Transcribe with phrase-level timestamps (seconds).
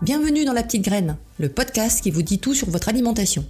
[0.00, 3.44] Bienvenue dans La Petite Graine, le podcast qui vous dit tout sur votre alimentation.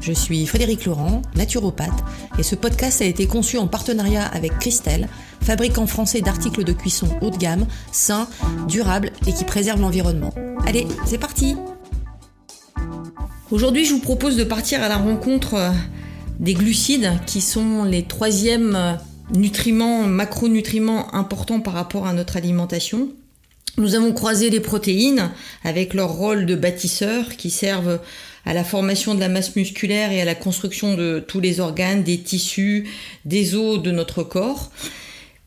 [0.00, 1.92] Je suis Frédéric Laurent, naturopathe,
[2.40, 5.08] et ce podcast a été conçu en partenariat avec Christelle,
[5.42, 8.28] fabricant français d'articles de cuisson haut de gamme, sains,
[8.66, 10.34] durables et qui préservent l'environnement.
[10.66, 11.54] Allez, c'est parti
[13.52, 15.70] Aujourd'hui, je vous propose de partir à la rencontre euh,
[16.40, 18.94] des glucides, qui sont les troisièmes euh,
[19.32, 23.08] nutriments, macronutriments importants par rapport à notre alimentation.
[23.76, 25.30] Nous avons croisé les protéines
[25.64, 28.00] avec leur rôle de bâtisseurs qui servent
[28.44, 32.02] à la formation de la masse musculaire et à la construction de tous les organes,
[32.02, 32.88] des tissus,
[33.24, 34.70] des os de notre corps.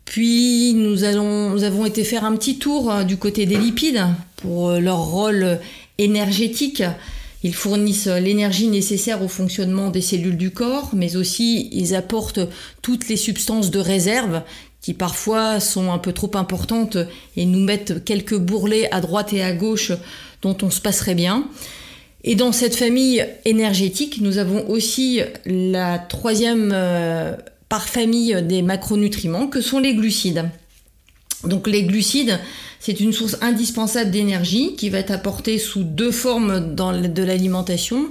[0.03, 4.05] Puis nous, nous avons été faire un petit tour euh, du côté des lipides
[4.37, 5.59] pour euh, leur rôle
[5.97, 6.83] énergétique
[7.43, 12.39] ils fournissent l'énergie nécessaire au fonctionnement des cellules du corps, mais aussi ils apportent
[12.81, 14.41] toutes les substances de réserve
[14.81, 16.97] qui parfois sont un peu trop importantes
[17.35, 19.91] et nous mettent quelques bourrelets à droite et à gauche
[20.41, 21.47] dont on se passerait bien.
[22.23, 27.35] Et dans cette famille énergétique, nous avons aussi la troisième euh,
[27.69, 30.49] par famille des macronutriments que sont les glucides.
[31.43, 32.39] Donc les glucides,
[32.79, 38.09] c'est une source indispensable d'énergie qui va être apportée sous deux formes dans de l'alimentation.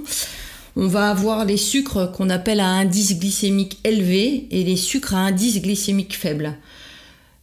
[0.75, 5.19] On va avoir les sucres qu'on appelle à indice glycémique élevé et les sucres à
[5.19, 6.55] indice glycémique faible.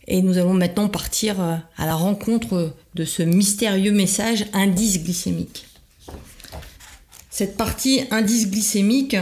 [0.06, 5.66] Et nous allons maintenant partir euh, à la rencontre de ce mystérieux message indice glycémique.
[7.30, 9.16] Cette partie indice glycémique,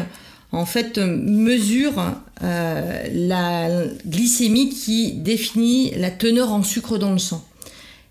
[0.52, 1.94] en fait, mesure
[2.42, 3.68] euh, la
[4.06, 7.44] glycémie qui définit la teneur en sucre dans le sang.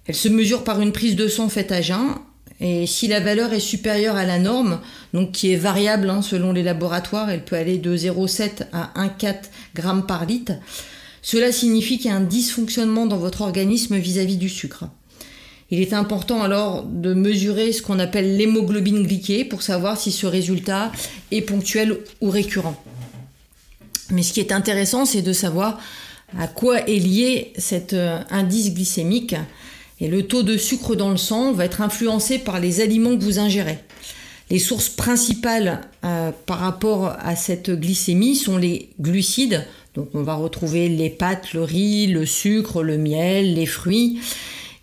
[0.08, 2.16] Elle se mesure par une prise de sang faite à jeun.
[2.60, 4.82] Et si la valeur est supérieure à la norme,
[5.14, 9.36] donc qui est variable hein, selon les laboratoires, elle peut aller de 0,7 à 1,4
[9.76, 10.54] g par litre,
[11.24, 14.86] cela signifie qu'il y a un dysfonctionnement dans votre organisme vis-à-vis du sucre.
[15.72, 20.28] Il est important alors de mesurer ce qu'on appelle l'hémoglobine glyquée pour savoir si ce
[20.28, 20.92] résultat
[21.32, 22.76] est ponctuel ou récurrent.
[24.10, 25.80] Mais ce qui est intéressant, c'est de savoir
[26.38, 29.36] à quoi est lié cet euh, indice glycémique
[30.02, 33.24] et le taux de sucre dans le sang va être influencé par les aliments que
[33.24, 33.80] vous ingérez.
[34.50, 39.66] Les sources principales euh, par rapport à cette glycémie sont les glucides.
[39.96, 44.20] Donc on va retrouver les pâtes, le riz, le sucre, le miel, les fruits.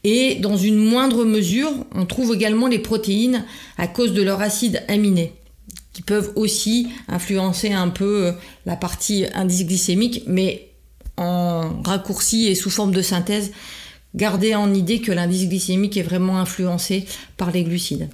[0.04, 3.44] Et dans une moindre mesure, on trouve également les protéines
[3.76, 5.32] à cause de leur acide aminé
[5.92, 8.32] qui peuvent aussi influencer un peu euh,
[8.66, 10.68] la partie indice glycémique, mais
[11.16, 13.50] en raccourci et sous forme de synthèse,
[14.14, 17.04] Gardez en idée que l'indice glycémique est vraiment influencé
[17.36, 18.08] par les glucides.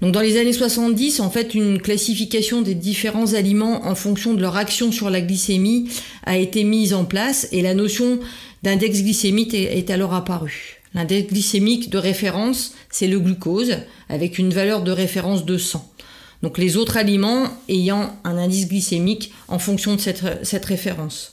[0.00, 4.40] Donc dans les années 70, en fait, une classification des différents aliments en fonction de
[4.40, 5.90] leur action sur la glycémie
[6.24, 8.20] a été mise en place et la notion
[8.62, 10.77] d'index glycémique est, alors apparue.
[10.94, 13.76] L'index glycémique de référence, c'est le glucose
[14.08, 15.94] avec une valeur de référence de 100.
[16.42, 21.32] Donc les autres aliments ayant un indice glycémique en fonction de cette, cette référence.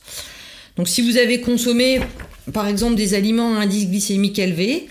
[0.78, 2.02] Donc si vous avez consommé
[2.54, 4.88] par exemple des aliments à indice glycémique élevé,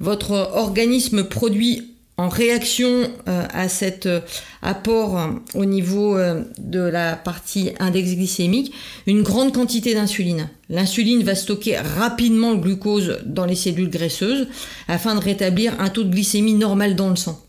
[0.00, 4.20] votre organisme produit en réaction euh, à cet euh,
[4.60, 6.18] apport euh, au niveau
[6.58, 8.74] de la partie index glycémique
[9.06, 10.48] une grande quantité d'insuline.
[10.68, 14.48] L'insuline va stocker rapidement le glucose dans les cellules graisseuses
[14.88, 17.40] afin de rétablir un taux de glycémie normal dans le sang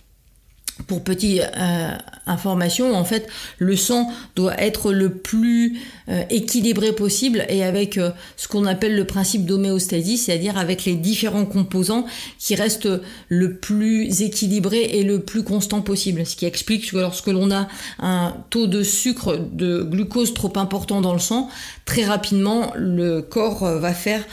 [0.88, 1.91] pour petite euh,
[2.25, 5.79] information, en fait, le sang doit être le plus
[6.09, 10.95] euh, équilibré possible et avec euh, ce qu'on appelle le principe d'homéostasie, c'est-à-dire avec les
[10.95, 12.06] différents composants
[12.38, 12.89] qui restent
[13.28, 16.25] le plus équilibré et le plus constant possible.
[16.25, 17.68] Ce qui explique que lorsque l'on a
[18.00, 21.50] un taux de sucre, de glucose trop important dans le sang,
[21.85, 24.23] très rapidement, le corps va faire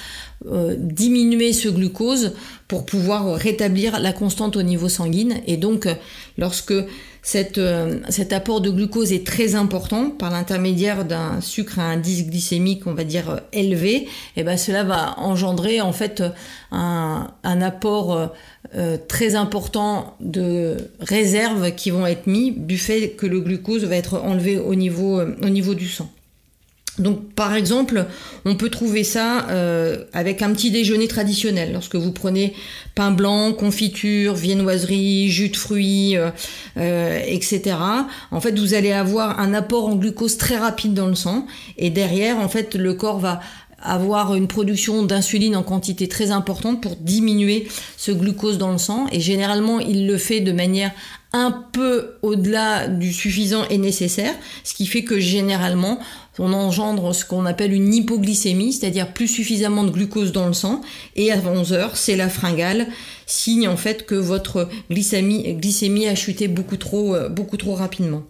[0.44, 2.34] diminuer ce glucose
[2.68, 5.40] pour pouvoir rétablir la constante au niveau sanguine.
[5.46, 5.88] Et donc,
[6.36, 6.74] lorsque
[7.26, 12.24] cette, euh, cet apport de glucose est très important par l'intermédiaire d'un sucre à indice
[12.24, 16.22] glycémique, on va dire euh, élevé, et eh ben cela va engendrer en fait
[16.70, 18.30] un, apport
[18.76, 23.96] euh, très important de réserves qui vont être mis du fait que le glucose va
[23.96, 26.08] être enlevé au niveau, au niveau du sang.
[26.98, 28.06] Donc par exemple,
[28.44, 31.72] on peut trouver ça euh, avec un petit déjeuner traditionnel.
[31.72, 32.54] Lorsque vous prenez
[32.94, 36.30] pain blanc, confiture, viennoiserie, jus de fruits, euh,
[36.78, 37.76] euh, etc.
[38.30, 41.46] En fait, vous allez avoir un apport en glucose très rapide dans le sang.
[41.76, 43.40] Et derrière, en fait, le corps va
[43.82, 49.06] avoir une production d'insuline en quantité très importante pour diminuer ce glucose dans le sang.
[49.12, 50.92] Et généralement, il le fait de manière
[51.36, 54.34] un peu au-delà du suffisant et nécessaire,
[54.64, 55.98] ce qui fait que généralement
[56.38, 60.80] on engendre ce qu'on appelle une hypoglycémie, c'est-à-dire plus suffisamment de glucose dans le sang,
[61.14, 62.86] et à 11 heures, c'est la fringale,
[63.26, 68.22] signe en fait que votre glycémie, a chuté beaucoup trop, euh, beaucoup trop rapidement.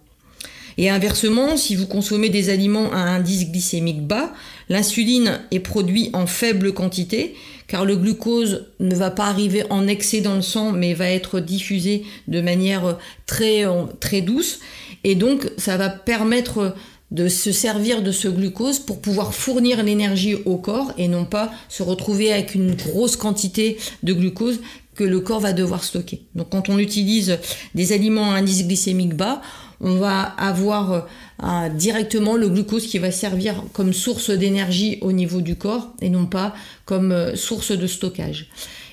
[0.78, 4.32] Et inversement, si vous consommez des aliments à indice glycémique bas,
[4.68, 7.34] l'insuline est produite en faible quantité,
[7.68, 11.40] car le glucose ne va pas arriver en excès dans le sang, mais va être
[11.40, 13.64] diffusé de manière très,
[14.00, 14.60] très douce.
[15.04, 16.74] Et donc, ça va permettre
[17.10, 21.52] de se servir de ce glucose pour pouvoir fournir l'énergie au corps et non pas
[21.68, 24.60] se retrouver avec une grosse quantité de glucose
[24.96, 26.22] que le corps va devoir stocker.
[26.34, 27.38] Donc quand on utilise
[27.74, 29.40] des aliments à indice glycémique bas,
[29.80, 31.06] on va avoir
[31.42, 36.08] euh, directement le glucose qui va servir comme source d'énergie au niveau du corps et
[36.08, 38.48] non pas comme euh, source de stockage.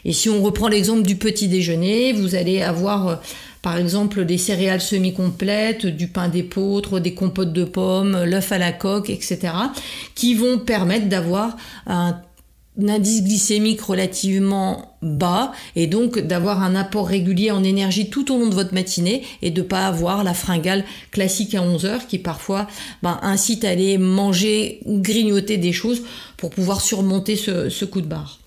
[0.06, 3.16] Et si on reprend l'exemple du petit déjeuner, vous allez avoir euh,
[3.62, 8.74] par exemple des céréales semi-complètes, du pain d'épeautre, des compotes de pommes, l'œuf à la
[8.74, 9.54] coque, etc.,
[10.16, 11.56] qui vont permettre d'avoir
[11.88, 12.20] un
[12.82, 18.48] indice glycémique relativement bas et donc d'avoir un apport régulier en énergie tout au long
[18.48, 22.68] de votre matinée et de pas avoir la fringale classique à 11 heures qui parfois
[23.04, 26.02] ben, incite à aller manger ou grignoter des choses
[26.38, 28.40] pour pouvoir surmonter ce, coup de barre.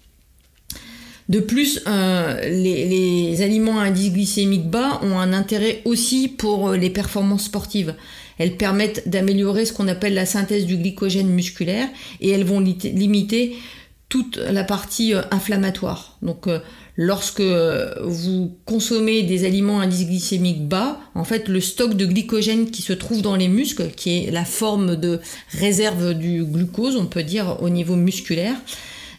[1.29, 6.73] De plus, euh, les, les, aliments à indice glycémique bas ont un intérêt aussi pour
[6.73, 7.95] les performances sportives.
[8.39, 11.89] Elles permettent d'améliorer ce qu'on appelle la synthèse du glycogène musculaire
[12.21, 13.57] et elles vont limiter
[14.09, 16.17] toute la partie euh, inflammatoire.
[16.23, 16.61] Donc euh,
[16.97, 22.07] lorsque euh, vous consommez des aliments à indice glycémique bas, en fait le stock de
[22.07, 25.21] glycogène qui se trouve dans les muscles, qui est la forme de
[25.51, 28.55] réserve du glucose, on peut dire au niveau musculaire,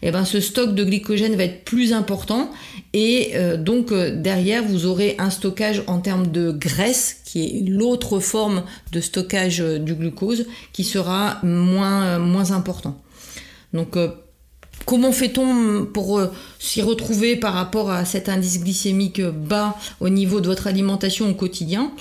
[0.04, 2.52] eh ben ce stock de glycogène va être plus important
[2.94, 8.64] et donc derrière vous aurez un stockage en termes de graisse qui est l'autre forme
[8.92, 13.02] de stockage du glucose qui sera moins moins important.
[13.74, 13.98] Donc
[14.86, 20.40] Comment fait-on pour euh, s'y retrouver par rapport à cet indice glycémique bas au niveau
[20.40, 21.92] de votre alimentation au quotidien?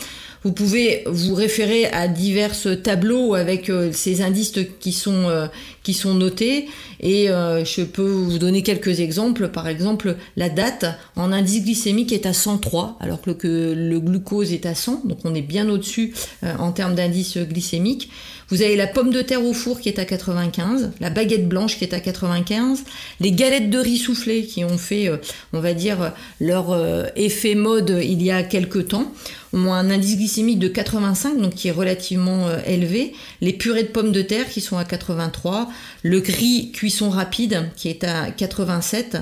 [0.45, 5.49] Vous pouvez vous référer à divers tableaux avec euh, ces indices qui sont, euh,
[5.83, 6.67] qui sont notés
[7.01, 9.49] et je peux vous donner quelques exemples.
[9.49, 10.87] Par exemple, la date
[11.17, 15.35] en indice glycémique est à 103 alors que le glucose est à 100, donc on
[15.35, 18.09] est bien au-dessus en termes d'indice glycémique.
[18.49, 21.79] Vous avez la pomme de terre au four qui est à 95, la baguette blanche
[21.79, 22.85] qui est à 95,
[23.19, 25.17] les galettes de riz soufflé qui ont fait, euh,
[25.53, 29.13] on va dire, leur euh, effet mode il y a quelques temps,
[29.53, 33.15] ont un indice glycémique de 85, donc qui est relativement euh, élevé.
[33.41, 35.69] Les purées de pommes de terre qui sont à 83,
[36.05, 39.19] le gris cuisson rapide qui est à 87,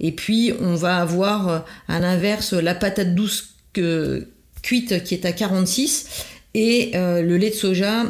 [0.00, 3.54] et puis on va avoir à l'inverse la patate douce
[4.62, 6.24] cuite qui est à 46
[6.54, 8.08] et le lait de soja euh,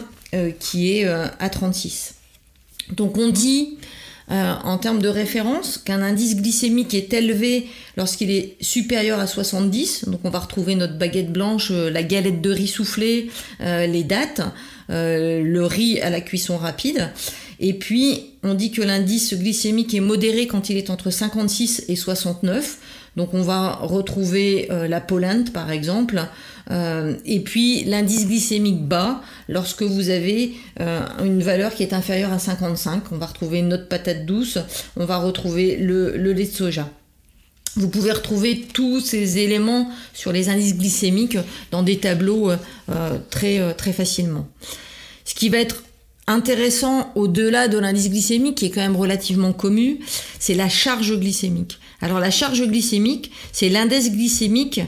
[0.58, 2.14] qui est euh, à 36.
[2.92, 3.78] Donc on dit
[4.30, 7.66] euh, en termes de référence qu'un indice glycémique est élevé
[7.96, 10.08] lorsqu'il est supérieur à 70.
[10.08, 14.40] Donc on va retrouver notre baguette blanche, la galette de riz soufflé, les dates,
[14.88, 17.10] le riz à la cuisson rapide.
[17.60, 21.96] Et puis on dit que l'indice glycémique est modéré quand il est entre 56 et
[21.96, 22.78] 69.
[23.16, 26.20] Donc on va retrouver la polente par exemple,
[26.70, 32.32] euh, et puis l'indice glycémique bas, lorsque vous avez euh, une valeur qui est inférieure
[32.32, 34.58] à 55, on va retrouver notre patate douce,
[34.96, 36.88] on va retrouver le, lait de soja.
[37.76, 41.38] Vous pouvez retrouver tous ces éléments sur les indices glycémiques
[41.70, 44.46] dans des tableaux euh, très, très facilement.
[45.24, 45.82] Ce qui va être
[46.26, 49.94] intéressant au-delà de l'indice glycémique, qui est quand même relativement commun,
[50.38, 51.78] c'est la charge glycémique.
[52.04, 54.82] Alors la charge glycémique, c'est l'indice glycémique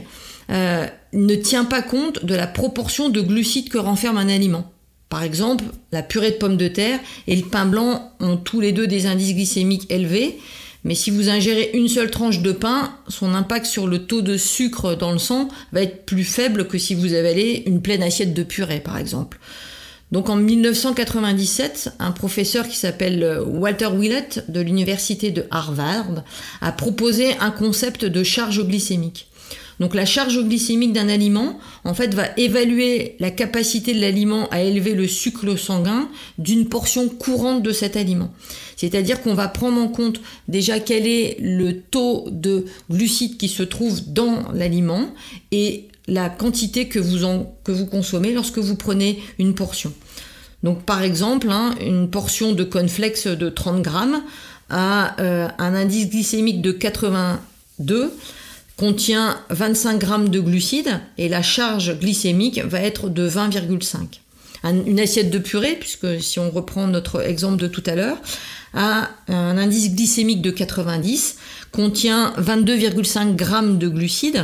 [0.51, 4.71] euh, ne tient pas compte de la proportion de glucides que renferme un aliment.
[5.09, 8.71] Par exemple, la purée de pommes de terre et le pain blanc ont tous les
[8.71, 10.37] deux des indices glycémiques élevés,
[10.83, 14.37] mais si vous ingérez une seule tranche de pain, son impact sur le taux de
[14.37, 18.35] sucre dans le sang va être plus faible que si vous avalez une pleine assiette
[18.35, 19.39] de purée, par exemple.
[20.11, 26.23] Donc en 1997, un professeur qui s'appelle Walter Willett de l'université de Harvard
[26.61, 29.27] a proposé un concept de charge glycémique.
[29.79, 34.61] Donc la charge glycémique d'un aliment, en fait, va évaluer la capacité de l'aliment à
[34.61, 38.33] élever le sucre sanguin d'une portion courante de cet aliment.
[38.75, 43.63] C'est-à-dire qu'on va prendre en compte déjà quel est le taux de glucides qui se
[43.63, 45.09] trouve dans l'aliment
[45.51, 49.93] et la quantité que vous, consommez lorsque vous prenez une portion.
[50.63, 54.23] Donc par exemple, hein, une portion de cornflakes de 30 grammes
[54.69, 58.13] a euh, un indice glycémique de 82
[58.75, 64.19] contient 25 grammes de glucides et la charge glycémique va être de 20,5.
[64.63, 68.17] Une assiette de purée, puisque si on reprend notre exemple de tout à l'heure,
[68.73, 71.37] a un indice glycémique de 90,
[71.71, 74.43] contient 22,5 grammes de glucides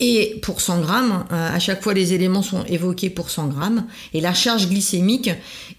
[0.00, 3.86] et pour 100 grammes, euh, à chaque fois les éléments sont évoqués pour 100 grammes,
[4.14, 5.30] et la charge glycémique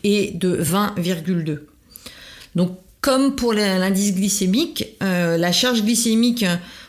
[0.03, 1.59] est de 20,2.
[2.55, 6.45] Donc comme pour l'indice glycémique, euh, la charge glycémique,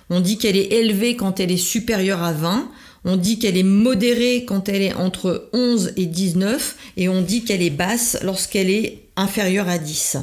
[0.08, 2.68] on dit qu'elle est élevée quand elle est supérieure à 20,
[3.04, 7.44] on dit qu'elle est modérée quand elle est entre 11 et 19, et on dit
[7.44, 10.16] qu'elle est basse lorsqu'elle est inférieure à 10.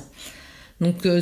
[0.82, 1.22] Donc euh,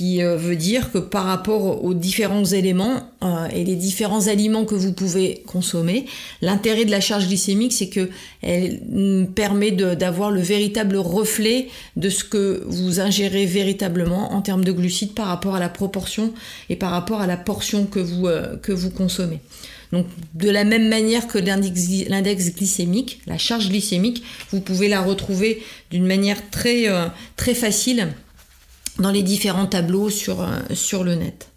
[0.00, 4.64] qui euh, veut dire que par rapport aux différents éléments euh, et les différents aliments
[4.64, 6.06] que vous pouvez consommer,
[6.40, 8.08] l'intérêt de la charge glycémique, c'est que
[8.40, 14.72] elle permet d'avoir le véritable reflet de ce que vous ingérez véritablement en termes de
[14.72, 16.32] glucides par rapport à la proportion
[16.70, 19.40] et par rapport à la portion que vous, euh, que vous consommez.
[19.92, 25.62] Donc de la même manière que l'index glycémique, la charge glycémique, vous pouvez la retrouver
[25.90, 26.86] d'une manière très,
[27.36, 28.08] très facile
[28.98, 31.48] dans les différents tableaux sur, euh, sur le net.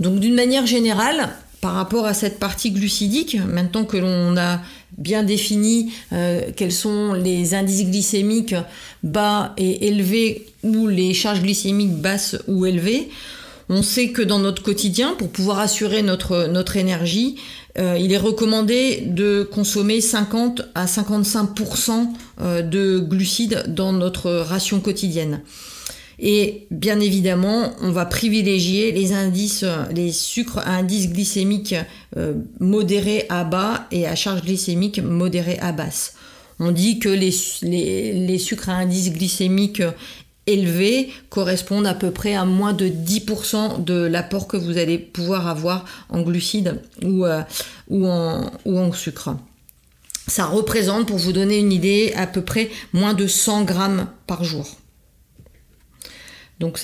[0.00, 1.28] Donc d'une manière générale,
[1.60, 4.60] par rapport à cette partie glucidique, maintenant que l'on a
[4.96, 8.54] bien défini euh, quels sont les indices glycémiques
[9.02, 13.08] bas et élevés ou les charges glycémiques basses ou élevées,
[13.68, 17.36] on sait que dans notre quotidien, pour pouvoir assurer notre, notre énergie,
[17.78, 22.08] euh, il est recommandé de consommer 50 à 55%
[22.62, 25.42] de glucides dans notre ration quotidienne.
[26.20, 31.76] Et bien évidemment, on va privilégier les indices, les sucres à indice glycémique
[32.16, 36.14] euh, modéré à bas et à charge glycémique modérée à basse.
[36.58, 39.82] On dit que les, sucres à indice glycémique
[40.48, 45.46] élevé correspondent à peu près à moins de 10% de l'apport que vous allez pouvoir
[45.46, 47.42] avoir en glucides ou, euh,
[47.88, 49.36] ou, en, ou en sucre.
[50.26, 54.42] Ça représente, pour vous donner une idée, à peu près moins de 100 grammes par
[54.42, 54.77] jour.
[56.60, 56.80] Donc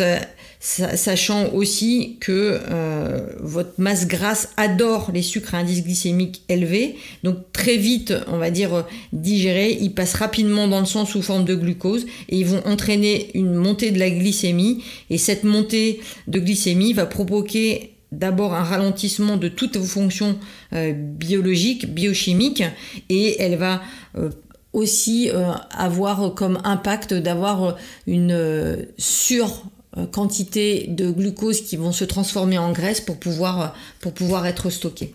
[0.60, 7.36] sachant aussi que euh, votre masse grasse adore les sucres à indice glycémique élevé, donc
[7.52, 11.54] très vite, on va dire, digérés, ils passent rapidement dans le sang sous forme de
[11.54, 14.84] glucose et ils vont entraîner une montée de la glycémie.
[15.10, 20.38] Et cette montée de glycémie va provoquer d'abord un ralentissement de toutes vos fonctions
[20.72, 22.62] euh, biologiques, biochimiques
[23.08, 23.82] et elle va
[24.16, 24.30] euh,
[24.74, 27.76] aussi euh, avoir comme impact d'avoir
[28.06, 29.64] une euh, sur
[30.10, 35.14] quantité de glucose qui vont se transformer en graisse pour pouvoir, pour pouvoir être stockées.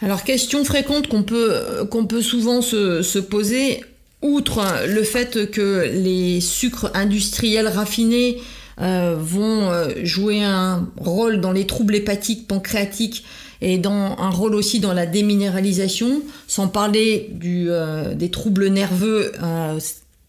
[0.00, 3.82] Alors, question fréquente qu'on peut, qu'on peut souvent se, se, poser,
[4.22, 8.40] outre le fait que les sucres industriels raffinés
[8.80, 13.24] euh, vont euh, jouer un rôle dans les troubles hépatiques, pancréatiques
[13.62, 19.32] et dans un rôle aussi dans la déminéralisation, sans parler euh, des troubles nerveux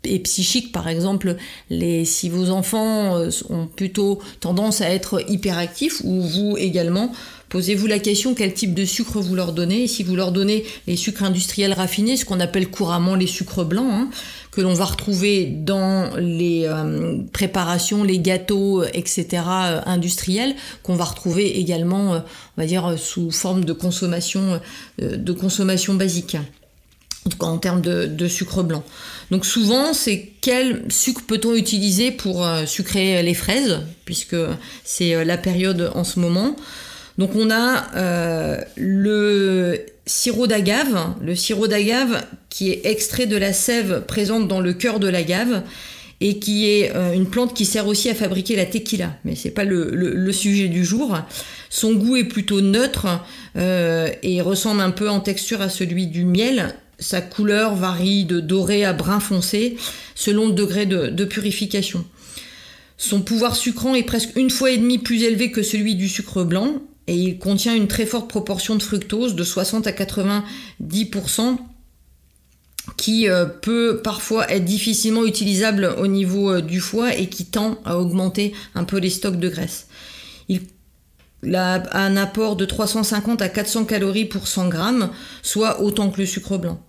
[0.05, 1.35] et psychiques, par exemple,
[1.69, 7.11] les, si vos enfants ont plutôt tendance à être hyperactifs, ou vous également,
[7.49, 9.83] posez-vous la question quel type de sucre vous leur donnez.
[9.83, 13.65] Et si vous leur donnez les sucres industriels raffinés, ce qu'on appelle couramment les sucres
[13.65, 14.09] blancs, hein,
[14.57, 19.27] que l'on va retrouver dans les euh, préparations, les gâteaux, etc.
[19.33, 22.19] Euh, industriels, qu'on va retrouver également, euh,
[22.57, 24.59] on va dire, sous forme de consommation,
[24.99, 26.37] de consommation basique.
[27.27, 28.83] En tout cas en termes de, sucre blanc.
[29.29, 34.37] Donc souvent, c'est quel sucre peut-on utiliser pour sucrer les fraises, puisque
[34.83, 36.55] c'est la période en ce moment.
[37.19, 44.03] Donc on a le sirop d'agave, le sirop d'agave qui est extrait de la sève
[44.07, 45.63] présente dans le cœur de l'agave
[46.19, 49.51] et qui est euh, une plante qui sert aussi à fabriquer la tequila, mais c'est
[49.51, 51.17] pas le, sujet du jour.
[51.69, 53.07] Son goût est plutôt neutre
[53.55, 56.73] euh, et ressemble un peu en texture à celui du miel.
[56.97, 59.77] Sa couleur varie de doré à brun foncé
[60.15, 62.03] selon le degré de, de purification.
[62.97, 66.43] Son pouvoir sucrant est presque une fois et demie plus élevé que celui du sucre
[66.43, 71.57] blanc et il contient une très forte proportion de fructose de 60 à 90%
[72.95, 77.79] qui euh, peut parfois être difficilement utilisable au niveau euh, du foie et qui tend
[77.83, 79.87] à augmenter un peu les stocks de graisse.
[80.47, 80.61] Il
[81.55, 85.09] a un apport de 350 à 400 calories pour 100 grammes,
[85.43, 86.81] soit autant que le sucre blanc.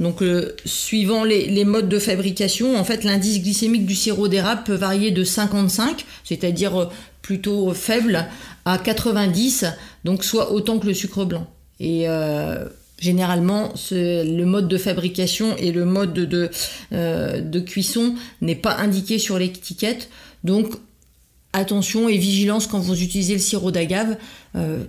[0.00, 4.64] Donc, euh, suivant les, les, modes de fabrication, en fait, l'indice glycémique du sirop d'érable
[4.64, 6.90] peut varier de 55, c'est-à-dire
[7.22, 8.26] plutôt faible,
[8.64, 9.64] à 90,
[10.04, 11.46] donc soit autant que le sucre blanc.
[11.80, 12.06] Et
[12.98, 16.50] Généralement, le mode de fabrication et le mode de,
[16.92, 20.08] de cuisson n'est pas indiqué sur l'étiquette.
[20.44, 20.72] Donc,
[21.52, 24.16] attention et vigilance quand vous utilisez le sirop d'agave.
[24.56, 24.84] Euh,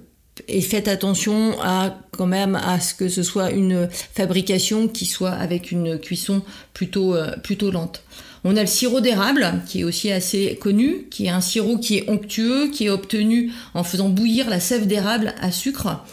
[0.47, 5.31] et faites attention à quand même à ce que ce soit une fabrication qui soit
[5.31, 6.41] avec une cuisson
[6.73, 8.03] plutôt, euh, plutôt lente.
[8.43, 11.97] On a le sirop d'érable qui est aussi assez connu, qui est un sirop qui
[11.97, 16.03] est onctueux, qui est obtenu en faisant bouillir la sève d'érable à sucre,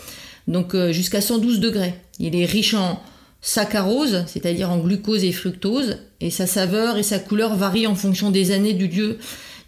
[0.47, 1.95] donc euh, jusqu'à 112 degrés.
[2.19, 3.03] Il est riche en
[3.43, 8.31] saccharose, c'est-à-dire en glucose et fructose, et sa saveur et sa couleur varient en fonction
[8.31, 9.19] des années du lieu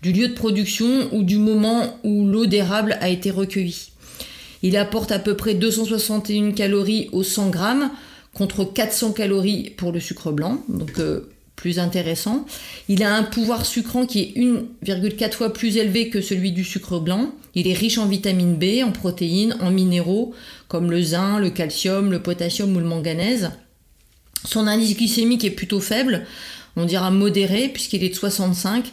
[0.02, 3.91] du lieu de production ou du moment où l'eau d'érable a été recueillie.
[4.62, 7.90] Il apporte à peu près 261 calories au 100 grammes
[8.32, 12.46] contre 400 calories pour le sucre blanc, donc euh, plus intéressant.
[12.88, 14.40] Il a un pouvoir sucrant qui est
[14.86, 17.32] 1,4 fois plus élevé que celui du sucre blanc.
[17.54, 20.34] Il est riche en vitamine B, en protéines, en minéraux
[20.68, 23.50] comme le zinc, le calcium, le potassium ou le manganèse.
[24.44, 26.26] Son indice glycémique est plutôt faible,
[26.76, 28.92] on dira modéré puisqu'il est de 65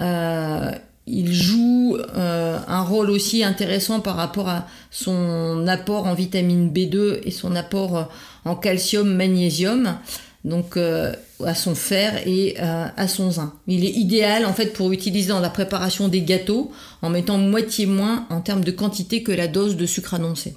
[0.00, 0.72] euh,
[1.10, 7.20] il joue euh, un rôle aussi intéressant par rapport à son apport en vitamine B2
[7.24, 8.08] et son apport
[8.44, 9.96] en calcium, magnésium,
[10.44, 11.12] donc euh,
[11.44, 13.52] à son fer et à son zinc.
[13.66, 16.70] Il est idéal en fait pour utiliser dans la préparation des gâteaux
[17.02, 20.54] en mettant moitié moins en termes de quantité que la dose de sucre annoncée.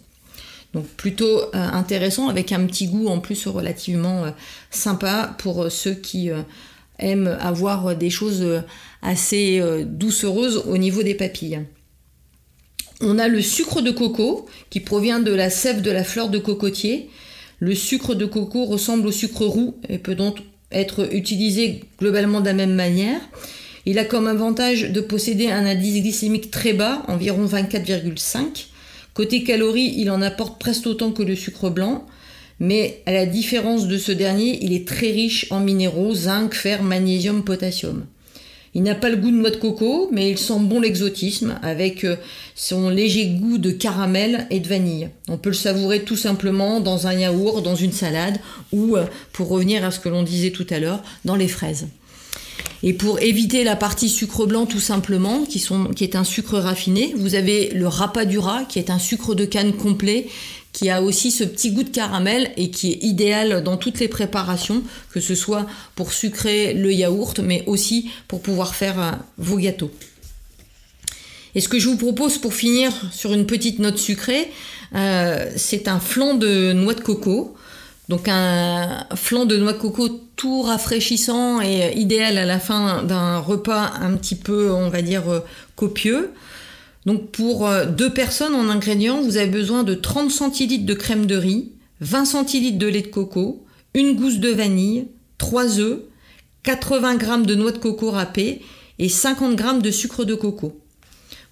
[0.73, 4.25] Donc plutôt intéressant avec un petit goût en plus relativement
[4.71, 6.31] sympa pour ceux qui
[7.03, 8.63] aiment avoir des choses
[9.01, 11.61] assez euh, doucereuses au niveau des papilles.
[13.01, 16.39] On a le sucre de coco qui provient de la sève de la fleur de
[16.39, 17.09] cocotier.
[17.59, 20.37] Le sucre de coco ressemble au sucre roux et peut donc
[20.71, 23.19] être utilisé globalement de la même manière.
[23.85, 28.67] Il a comme avantage de posséder un indice glycémique très bas, environ 24,5.
[29.13, 32.07] Côté calories, il en apporte presque autant que le sucre blanc,
[32.63, 36.81] mais à la différence de ce dernier, il est très riche en minéraux, zinc, fer,
[36.81, 38.05] magnésium, potassium.
[38.73, 42.05] Il n'a pas le goût de noix de coco, mais il sent bon l'exotisme avec
[42.05, 42.15] euh,
[42.55, 45.09] son léger goût de caramel et de vanille.
[45.27, 48.39] On peut le savourer tout simplement dans un yaourt, dans une salade
[48.71, 51.87] ou, euh, pour revenir à ce que l'on disait tout à l'heure, dans les fraises.
[52.81, 55.63] Et pour éviter la partie sucre blanc tout simplement, qui,
[56.01, 60.27] est un sucre raffiné, vous avez le rapadura, qui est un sucre de canne complet,
[60.73, 64.07] qui a aussi ce petit goût de caramel et qui est idéal dans toutes les
[64.07, 69.57] préparations, que ce soit pour sucrer le yaourt, mais aussi pour pouvoir faire euh, vos
[69.57, 69.91] gâteaux.
[71.55, 74.51] Et ce que je vous propose pour finir sur une petite note sucrée,
[74.95, 77.55] euh, c'est un flan de noix de coco.
[78.09, 83.37] Donc un flan de noix de coco tout rafraîchissant et idéal à la fin d'un
[83.37, 85.39] repas un petit peu, on va dire, euh,
[85.75, 86.31] copieux.
[87.05, 91.25] Donc pour euh, deux personnes en ingrédients, vous avez besoin de 30 centilitres de crème
[91.25, 95.99] de riz, 20 centilitres de lait de coco, une gousse de vanille, 3 œufs,
[96.63, 98.61] 80 g de noix de coco râpée
[98.99, 100.79] et 50 g de sucre de coco.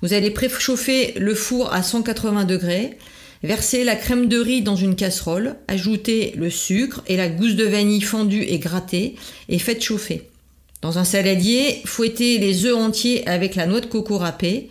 [0.01, 2.97] Vous allez préchauffer le four à 180 degrés,
[3.43, 7.65] verser la crème de riz dans une casserole, ajouter le sucre et la gousse de
[7.65, 9.15] vanille fendue et grattée
[9.49, 10.29] et faites chauffer.
[10.81, 14.69] Dans un saladier, fouettez les œufs entiers avec la noix de coco râpée,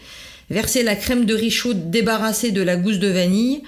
[0.51, 3.63] Versez la crème de riz chaude débarrassée de la gousse de vanille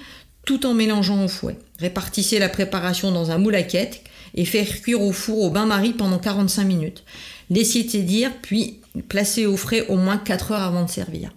[0.45, 1.55] tout en mélangeant au fouet.
[1.79, 4.03] Répartissez la préparation dans un moule à quête
[4.35, 7.03] et faites cuire au four au bain-marie pendant 45 minutes.
[7.49, 11.31] Laissez tiédir puis placez au frais au moins 4 heures avant de servir.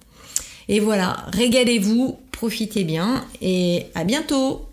[0.68, 4.65] Et voilà, régalez-vous, profitez bien et à bientôt